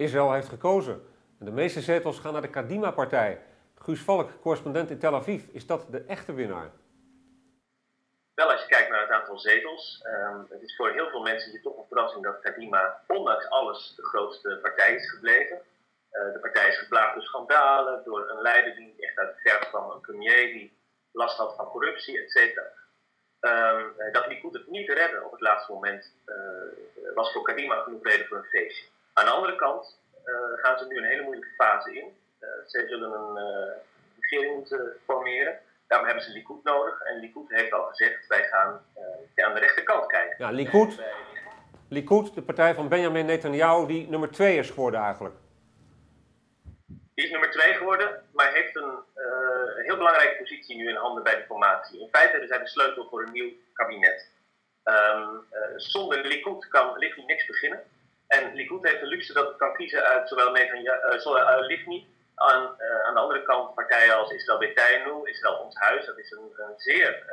[0.00, 0.94] Israël heeft gekozen.
[1.38, 3.42] En de meeste zetels gaan naar de Kadima-partij.
[3.78, 5.44] Guus Valk, correspondent in Tel Aviv.
[5.52, 6.70] Is dat de echte winnaar?
[8.34, 10.04] Wel, als je kijkt naar het aantal zetels.
[10.06, 13.94] Um, het is voor heel veel mensen hier toch een verrassing dat Kadima, ondanks alles,
[13.96, 15.56] de grootste partij is gebleven.
[16.12, 19.68] Uh, de partij is geplaagd door schandalen, door een leider die echt uit de verf
[19.68, 20.72] kwam, een premier die
[21.12, 22.66] last had van corruptie, et cetera.
[23.40, 26.34] Um, dat Likud het niet redden op het laatste moment uh,
[27.14, 28.86] was voor Kadima genoeg reden voor een feestje.
[29.20, 32.16] Aan de andere kant uh, gaan ze nu een hele moeilijke fase in.
[32.66, 33.38] zij zullen een
[34.20, 35.58] regering moeten formeren.
[35.86, 37.00] Daarom hebben ze Likud nodig.
[37.00, 38.80] En Likud heeft al gezegd, wij gaan
[39.34, 40.34] aan de rechterkant kijken.
[40.38, 41.00] Ja, Likud,
[41.88, 45.34] Likud, de partij van Benjamin Netanyahu, die nummer twee is geworden eigenlijk.
[47.14, 51.22] Die is nummer twee geworden, maar heeft een, uh, heel belangrijke positie nu in handen
[51.22, 52.00] bij de formatie.
[52.00, 54.30] In feite hebben zij de sleutel voor een nieuw kabinet.
[54.84, 57.82] Um, uh, zonder Likud kan Livni niks beginnen.
[58.30, 62.62] En Likud heeft de luxe dat het kan kiezen uit zowel Netanyahu, zowel Livni aan,
[62.78, 66.52] uh, aan de andere kant partijen als Israël Betaynu, Israël Ons Huis, dat is een,
[66.56, 67.24] een zeer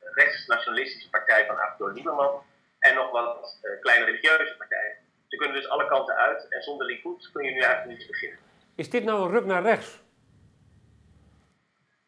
[0.00, 2.42] rechtsnationalistische partij van Avigdor Lieberman.
[2.78, 4.96] En nog wat kleine religieuze partijen.
[5.28, 8.38] Ze kunnen dus alle kanten uit en zonder Likud kun je nu eigenlijk niets beginnen.
[8.76, 10.00] Is dit nou een ruk naar rechts?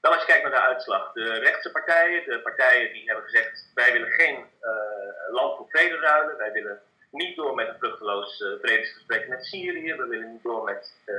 [0.00, 1.12] Dan als je kijkt naar de uitslag.
[1.12, 4.44] De rechtse partijen, de partijen die hebben gezegd: wij willen geen
[5.30, 6.82] land voor vrede ruilen, wij willen
[7.14, 9.94] niet door met een vruchteloos uh, vredesgesprek met Syrië.
[9.94, 11.14] We willen niet door met uh,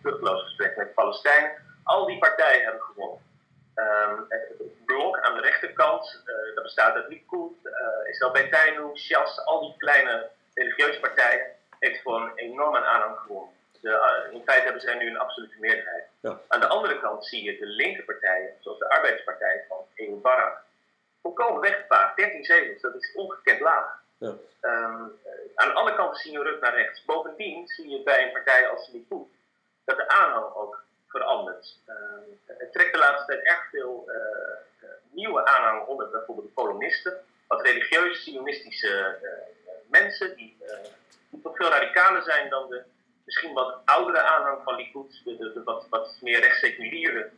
[0.00, 1.52] vruchteloos gesprek met Palestijnen.
[1.84, 3.18] Al die partijen hebben gewonnen.
[3.74, 9.44] Um, het blok aan de rechterkant, uh, dat bestaat uit Likud, uh, Israël Betaynu, Shas,
[9.44, 11.46] al die kleine religieuze partijen,
[11.78, 13.54] heeft gewoon een enorme aanhang gewonnen.
[13.80, 16.04] De, in feite hebben zij nu een absolute meerderheid.
[16.20, 16.40] Ja.
[16.48, 20.58] Aan de andere kant zie je de linker partijen, zoals de Arbeidspartij van Barak,
[21.22, 22.16] volkomen weggevaagd.
[22.16, 24.02] 13 zetels, dat is ongekend laag.
[24.20, 24.28] Ja.
[24.60, 25.18] Um,
[25.54, 27.04] aan de andere kant zie je een rug naar rechts.
[27.04, 29.26] Bovendien zie je bij een partij als Likud
[29.84, 31.78] dat de aanhang ook verandert.
[31.86, 31.94] Uh,
[32.46, 34.14] het trekt de laatste tijd erg veel uh,
[34.82, 39.18] uh, nieuwe aanhang onder bijvoorbeeld de kolonisten, wat religieuze, sionistische
[39.86, 40.56] mensen die,
[41.30, 42.82] die toch veel radicaler zijn dan de
[43.24, 47.30] misschien wat oudere aanhang van Likud, de, de, de wat, wat meer rechtsseculiere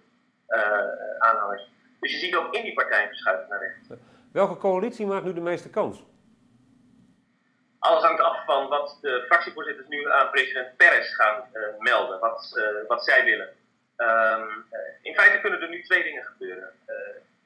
[1.19, 1.71] aanhangers.
[2.01, 3.89] Dus je ziet ook in die partij verschuiven naar rechts.
[4.33, 6.05] Welke coalitie maakt nu de meeste kans?
[7.83, 12.53] Alles hangt af van wat de fractievoorzitters nu aan president Peres gaan uh, melden, wat,
[12.55, 13.49] uh, wat zij willen.
[13.97, 16.71] Um, uh, in feite kunnen er nu twee dingen gebeuren.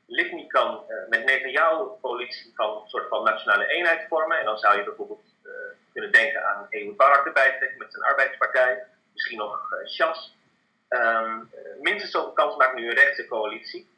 [0.07, 4.39] Livni kan met Netanyahu een coalitie van een soort van nationale eenheid vormen.
[4.39, 5.25] En dan zou je bijvoorbeeld
[5.93, 8.85] kunnen denken aan Ehud Barak erbij trekken met zijn arbeidspartij.
[9.13, 10.37] Misschien nog Shas.
[10.89, 13.89] Um, minstens zoveel kans maakt nu een rechtse coalitie.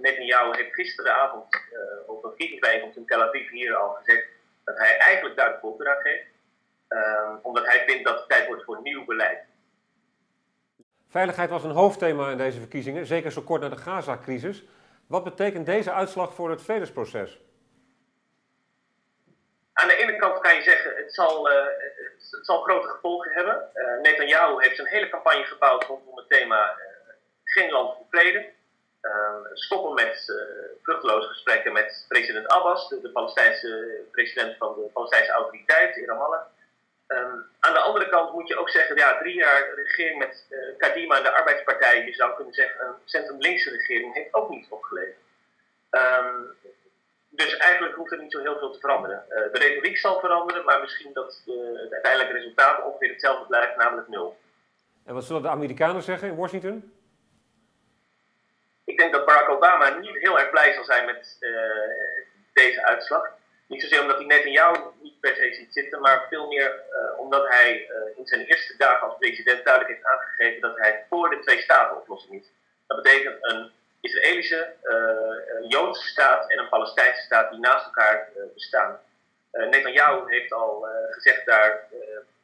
[0.00, 1.44] Netanyahu heeft gisteravond
[2.06, 4.26] op een verkiezingsbijeenkomst in Tel Aviv hier al gezegd
[4.72, 6.26] dat hij eigenlijk daar de voorkeur aan geeft.
[6.88, 9.38] Um, omdat hij vindt dat het tijd wordt voor nieuw beleid.
[11.08, 14.64] Veiligheid was een hoofdthema in deze verkiezingen, zeker zo kort na de Gaza-crisis.
[15.06, 17.40] Wat betekent deze uitslag voor het vredesproces?
[19.72, 21.64] Aan de ene kant kan je zeggen, het zal, uh,
[22.30, 23.70] het zal grote gevolgen hebben.
[23.74, 26.78] Uh, Netanyahu heeft zijn hele campagne gebouwd rondom het thema uh,
[27.44, 28.50] geen land voor vrede.
[29.02, 30.36] Uh, stoppen met uh,
[30.82, 36.40] vruchteloze gesprekken met president Abbas, de, Palestijnse president van de Palestijnse autoriteit in Ramallah.
[37.08, 40.58] Um, aan de andere kant moet je ook zeggen, ja, drie jaar regering met uh,
[40.78, 45.16] Kadima en de Arbeidspartij, je zou kunnen zeggen een centrum-linkse regering, heeft ook niet opgeleverd.
[45.90, 46.56] Um,
[47.28, 49.24] dus eigenlijk hoeft er niet zo heel veel te veranderen.
[49.28, 54.36] de retoriek zal veranderen, maar misschien dat het uiteindelijke resultaat ongeveer hetzelfde blijft, namelijk nul.
[55.04, 56.92] En wat zullen de Amerikanen zeggen in Washington?
[59.32, 61.50] Barack Obama niet heel erg blij zal zijn met uh,
[62.52, 63.30] deze uitslag.
[63.66, 66.82] Niet zozeer omdat hij net in jou niet per se ziet zitten, maar veel meer
[66.92, 71.04] uh, omdat hij uh, in zijn eerste dagen als president duidelijk heeft aangegeven dat hij
[71.08, 72.46] voor de twee-staten-oplossing is.
[72.86, 73.70] Dat betekent een
[74.00, 74.72] Israëlische,
[75.68, 79.00] Joodse staat en een Palestijnse staat die naast elkaar bestaan.
[79.52, 81.88] Uh, Netanyahu heeft al gezegd daar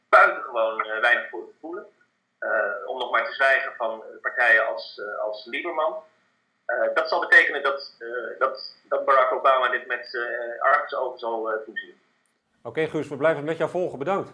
[0.08, 1.86] buitengewoon weinig voor te voelen.
[2.86, 6.02] om nog maar te zwijgen van partijen als, als Lieberman.
[6.68, 11.62] Uh, dat zal betekenen dat, uh, dat, dat Barack Obama dit met uh, argusogen zal
[11.64, 11.94] toezien.
[12.58, 13.98] Oké, okay, Guus, we blijven het met jou volgen.
[13.98, 14.30] Bedankt.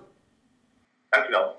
[1.08, 1.56] Dankjewel.